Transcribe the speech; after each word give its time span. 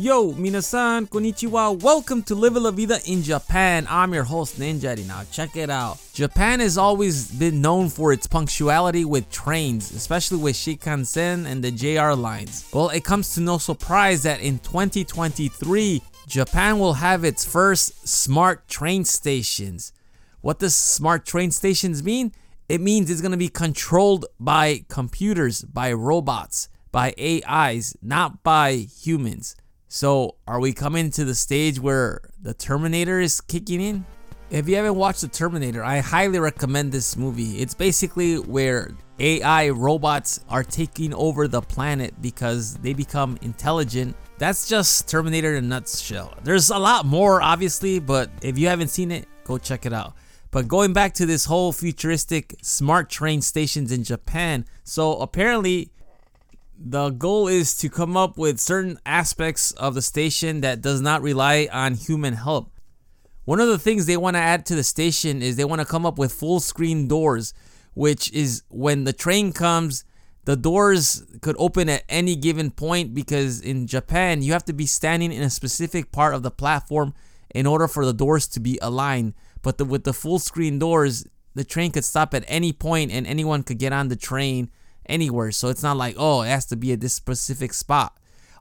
Yo, 0.00 0.32
minasan, 0.34 1.08
konnichiwa. 1.08 1.82
Welcome 1.82 2.22
to 2.22 2.36
Live 2.36 2.54
La 2.54 2.70
Vida 2.70 3.00
in 3.06 3.20
Japan. 3.20 3.84
I'm 3.90 4.14
your 4.14 4.22
host, 4.22 4.56
Ninja. 4.60 4.96
Now, 5.08 5.24
check 5.32 5.56
it 5.56 5.70
out. 5.70 5.98
Japan 6.12 6.60
has 6.60 6.78
always 6.78 7.28
been 7.32 7.60
known 7.60 7.88
for 7.88 8.12
its 8.12 8.28
punctuality 8.28 9.04
with 9.04 9.28
trains, 9.32 9.90
especially 9.90 10.38
with 10.38 10.54
Shinkansen 10.54 11.46
and 11.46 11.64
the 11.64 11.72
JR 11.72 12.12
lines. 12.12 12.70
Well, 12.72 12.90
it 12.90 13.02
comes 13.02 13.34
to 13.34 13.40
no 13.40 13.58
surprise 13.58 14.22
that 14.22 14.40
in 14.40 14.60
2023, 14.60 16.00
Japan 16.28 16.78
will 16.78 16.94
have 16.94 17.24
its 17.24 17.44
first 17.44 18.06
smart 18.06 18.68
train 18.68 19.04
stations. 19.04 19.92
What 20.42 20.60
does 20.60 20.76
smart 20.76 21.26
train 21.26 21.50
stations 21.50 22.04
mean? 22.04 22.30
It 22.68 22.80
means 22.80 23.10
it's 23.10 23.20
going 23.20 23.32
to 23.32 23.36
be 23.36 23.48
controlled 23.48 24.26
by 24.38 24.84
computers, 24.86 25.62
by 25.62 25.92
robots, 25.92 26.68
by 26.92 27.14
AIs, 27.18 27.96
not 28.00 28.44
by 28.44 28.86
humans. 29.02 29.56
So, 29.90 30.34
are 30.46 30.60
we 30.60 30.74
coming 30.74 31.08
to 31.12 31.24
the 31.24 31.34
stage 31.34 31.80
where 31.80 32.20
the 32.42 32.52
Terminator 32.52 33.20
is 33.20 33.40
kicking 33.40 33.80
in? 33.80 34.04
If 34.50 34.68
you 34.68 34.76
haven't 34.76 34.96
watched 34.96 35.22
The 35.22 35.28
Terminator, 35.28 35.82
I 35.82 36.00
highly 36.00 36.38
recommend 36.38 36.92
this 36.92 37.16
movie. 37.16 37.58
It's 37.62 37.72
basically 37.72 38.36
where 38.36 38.92
AI 39.18 39.70
robots 39.70 40.44
are 40.50 40.62
taking 40.62 41.14
over 41.14 41.48
the 41.48 41.62
planet 41.62 42.14
because 42.20 42.74
they 42.76 42.92
become 42.92 43.38
intelligent. 43.40 44.14
That's 44.36 44.68
just 44.68 45.08
Terminator 45.08 45.56
in 45.56 45.64
a 45.64 45.66
nutshell. 45.66 46.34
There's 46.44 46.68
a 46.68 46.78
lot 46.78 47.06
more, 47.06 47.40
obviously, 47.40 47.98
but 47.98 48.30
if 48.42 48.58
you 48.58 48.68
haven't 48.68 48.88
seen 48.88 49.10
it, 49.10 49.26
go 49.44 49.56
check 49.56 49.86
it 49.86 49.94
out. 49.94 50.12
But 50.50 50.68
going 50.68 50.92
back 50.92 51.14
to 51.14 51.24
this 51.24 51.46
whole 51.46 51.72
futuristic 51.72 52.56
smart 52.60 53.08
train 53.08 53.40
stations 53.40 53.90
in 53.90 54.04
Japan, 54.04 54.66
so 54.84 55.16
apparently 55.16 55.92
the 56.80 57.10
goal 57.10 57.48
is 57.48 57.76
to 57.78 57.88
come 57.88 58.16
up 58.16 58.38
with 58.38 58.60
certain 58.60 58.98
aspects 59.04 59.72
of 59.72 59.94
the 59.94 60.02
station 60.02 60.60
that 60.60 60.80
does 60.80 61.00
not 61.00 61.22
rely 61.22 61.68
on 61.72 61.94
human 61.94 62.34
help. 62.34 62.70
One 63.44 63.60
of 63.60 63.68
the 63.68 63.78
things 63.78 64.06
they 64.06 64.16
want 64.16 64.36
to 64.36 64.40
add 64.40 64.64
to 64.66 64.74
the 64.74 64.84
station 64.84 65.42
is 65.42 65.56
they 65.56 65.64
want 65.64 65.80
to 65.80 65.86
come 65.86 66.06
up 66.06 66.18
with 66.18 66.32
full 66.32 66.60
screen 66.60 67.08
doors, 67.08 67.52
which 67.94 68.30
is 68.32 68.62
when 68.68 69.04
the 69.04 69.12
train 69.12 69.52
comes, 69.52 70.04
the 70.44 70.56
doors 70.56 71.24
could 71.40 71.56
open 71.58 71.88
at 71.88 72.04
any 72.08 72.36
given 72.36 72.70
point 72.70 73.12
because 73.12 73.60
in 73.60 73.86
Japan, 73.86 74.42
you 74.42 74.52
have 74.52 74.64
to 74.66 74.72
be 74.72 74.86
standing 74.86 75.32
in 75.32 75.42
a 75.42 75.50
specific 75.50 76.12
part 76.12 76.34
of 76.34 76.42
the 76.42 76.50
platform 76.50 77.12
in 77.54 77.66
order 77.66 77.88
for 77.88 78.04
the 78.04 78.12
doors 78.12 78.46
to 78.48 78.60
be 78.60 78.78
aligned. 78.80 79.34
But 79.62 79.78
the, 79.78 79.84
with 79.84 80.04
the 80.04 80.12
full 80.12 80.38
screen 80.38 80.78
doors, 80.78 81.26
the 81.54 81.64
train 81.64 81.90
could 81.90 82.04
stop 82.04 82.34
at 82.34 82.44
any 82.46 82.72
point 82.72 83.10
and 83.10 83.26
anyone 83.26 83.62
could 83.62 83.78
get 83.78 83.92
on 83.92 84.08
the 84.08 84.16
train 84.16 84.70
anywhere. 85.08 85.50
So 85.52 85.68
it's 85.68 85.82
not 85.82 85.96
like, 85.96 86.14
oh, 86.18 86.42
it 86.42 86.48
has 86.48 86.66
to 86.66 86.76
be 86.76 86.92
at 86.92 87.00
this 87.00 87.14
specific 87.14 87.72
spot. 87.72 88.16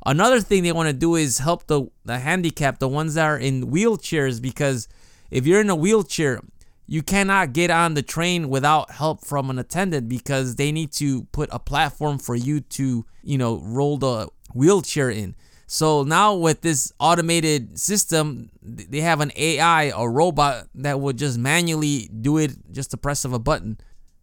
Another 0.06 0.40
thing 0.40 0.64
they 0.64 0.72
want 0.72 0.88
to 0.88 0.94
do 0.94 1.16
is 1.16 1.40
help 1.40 1.68
the, 1.68 1.88
the 2.06 2.20
handicapped, 2.20 2.80
the 2.80 2.88
ones 2.88 3.16
that 3.16 3.26
are 3.26 3.38
in 3.38 3.68
wheelchairs, 3.72 4.42
because 4.42 4.88
if 5.32 5.46
you're 5.46 5.62
in 5.62 5.70
a 5.70 5.76
wheelchair, 5.76 6.40
you 6.86 7.02
cannot 7.02 7.52
get 7.52 7.70
on 7.70 7.94
the 7.94 8.02
train 8.02 8.48
without 8.48 8.92
help 8.92 9.26
from 9.26 9.50
an 9.50 9.60
attendant 9.60 10.08
because 10.08 10.56
they 10.56 10.72
need 10.72 10.94
to 10.94 11.24
put 11.34 11.50
a 11.52 11.60
platform 11.60 12.18
for 12.18 12.36
you 12.36 12.62
to, 12.62 13.06
you 13.24 13.38
know, 13.38 13.60
roll 13.62 13.98
the 13.98 14.30
wheelchair 14.54 15.10
in. 15.10 15.36
So 15.70 16.04
now 16.04 16.34
with 16.34 16.62
this 16.62 16.94
automated 16.98 17.78
system, 17.78 18.50
they 18.62 19.02
have 19.02 19.20
an 19.20 19.34
AI, 19.36 19.92
a 19.94 20.08
robot 20.08 20.68
that 20.76 21.02
would 21.02 21.18
just 21.18 21.38
manually 21.38 22.10
do 22.22 22.38
it 22.38 22.54
just 22.72 22.92
the 22.92 22.98
press 22.98 23.26
of 23.26 23.34
a 23.34 23.40
button. 23.40 23.78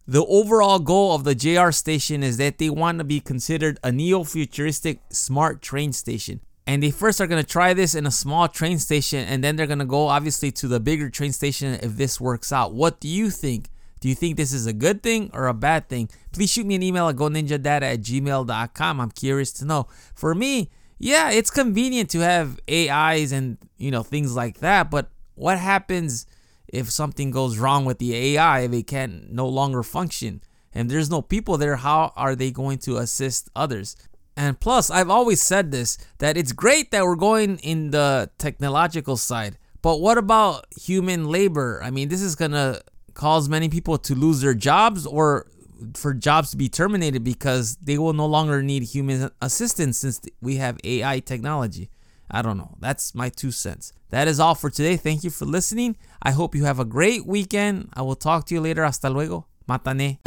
The 0.07 0.23
overall 0.25 0.77
goal 0.77 1.15
of 1.15 1.23
the 1.23 1.33
JR 1.33 1.71
station 1.71 2.21
is 2.21 2.37
that 2.37 2.59
they 2.59 2.69
want 2.69 2.99
to 2.99 3.03
be 3.03 3.19
considered 3.19 3.79
a 3.83 3.91
neo-futuristic 3.91 4.99
smart 5.09 5.63
train 5.63 5.93
station. 5.93 6.41
And 6.67 6.83
they 6.83 6.91
first 6.91 7.19
are 7.19 7.27
going 7.27 7.43
to 7.43 7.47
try 7.47 7.73
this 7.73 7.95
in 7.95 8.05
a 8.05 8.11
small 8.11 8.47
train 8.47 8.77
station 8.79 9.25
and 9.27 9.43
then 9.43 9.55
they're 9.55 9.67
going 9.67 9.79
to 9.79 9.85
go 9.85 10.07
obviously 10.07 10.51
to 10.53 10.67
the 10.67 10.79
bigger 10.79 11.09
train 11.09 11.31
station 11.31 11.79
if 11.81 11.97
this 11.97 12.21
works 12.21 12.51
out. 12.51 12.73
What 12.73 12.99
do 12.99 13.07
you 13.07 13.29
think? 13.29 13.69
Do 13.99 14.09
you 14.09 14.15
think 14.15 14.37
this 14.37 14.53
is 14.53 14.67
a 14.67 14.73
good 14.73 15.01
thing 15.01 15.31
or 15.33 15.47
a 15.47 15.53
bad 15.53 15.89
thing? 15.89 16.09
Please 16.31 16.51
shoot 16.51 16.65
me 16.65 16.75
an 16.75 16.83
email 16.83 17.07
at 17.07 17.15
goninjadata 17.15 17.81
at 17.81 18.01
gmail.com. 18.01 19.01
I'm 19.01 19.11
curious 19.11 19.51
to 19.53 19.65
know. 19.65 19.87
For 20.13 20.35
me, 20.35 20.69
yeah, 20.99 21.31
it's 21.31 21.49
convenient 21.49 22.11
to 22.11 22.19
have 22.19 22.59
AIs 22.69 23.31
and 23.31 23.57
you 23.77 23.89
know 23.89 24.03
things 24.03 24.35
like 24.35 24.59
that, 24.59 24.91
but 24.91 25.09
what 25.33 25.57
happens 25.57 26.25
if 26.67 26.91
something 26.91 27.31
goes 27.31 27.57
wrong 27.57 27.85
with 27.85 27.99
the 27.99 28.15
AI 28.15 28.61
if 28.61 28.73
it 28.73 28.87
can 28.87 29.27
no 29.31 29.47
longer 29.47 29.83
function? 29.83 30.41
And 30.73 30.89
there's 30.89 31.09
no 31.09 31.21
people 31.21 31.57
there, 31.57 31.77
how 31.77 32.11
are 32.15 32.35
they 32.35 32.51
going 32.51 32.79
to 32.79 32.97
assist 32.97 33.49
others? 33.55 33.95
And 34.37 34.59
plus, 34.59 34.89
I've 34.91 35.09
always 35.09 35.41
said 35.41 35.71
this 35.71 35.97
that 36.17 36.35
it's 36.37 36.51
great 36.51 36.91
that 36.91 37.03
we're 37.03 37.15
going 37.15 37.57
in 37.59 37.91
the 37.91 38.29
technological 38.37 39.15
side, 39.15 39.57
but 39.81 40.01
what 40.01 40.17
about 40.17 40.65
human 40.75 41.29
labor? 41.29 41.79
I 41.83 41.91
mean, 41.91 42.09
this 42.09 42.21
is 42.21 42.35
gonna 42.35 42.81
cause 43.13 43.47
many 43.47 43.69
people 43.69 43.97
to 43.97 44.13
lose 44.13 44.41
their 44.41 44.53
jobs 44.53 45.05
or 45.05 45.47
for 45.93 46.13
jobs 46.13 46.51
to 46.51 46.57
be 46.57 46.69
terminated 46.69 47.23
because 47.23 47.77
they 47.77 47.97
will 47.97 48.13
no 48.13 48.25
longer 48.25 48.61
need 48.61 48.83
human 48.83 49.29
assistance 49.41 49.97
since 49.97 50.21
we 50.41 50.57
have 50.57 50.77
AI 50.83 51.19
technology. 51.19 51.89
I 52.29 52.41
don't 52.41 52.57
know. 52.57 52.75
That's 52.79 53.13
my 53.13 53.29
two 53.29 53.51
cents. 53.51 53.93
That 54.09 54.27
is 54.27 54.39
all 54.39 54.55
for 54.55 54.69
today. 54.69 54.97
Thank 54.97 55.23
you 55.23 55.29
for 55.29 55.45
listening. 55.45 55.95
I 56.21 56.31
hope 56.31 56.55
you 56.55 56.65
have 56.65 56.79
a 56.79 56.85
great 56.85 57.25
weekend. 57.25 57.89
I 57.93 58.01
will 58.01 58.15
talk 58.15 58.45
to 58.47 58.55
you 58.55 58.61
later. 58.61 58.83
Hasta 58.83 59.09
luego. 59.09 59.47
Matane. 59.67 60.24